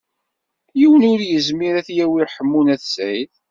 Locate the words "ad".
1.81-1.89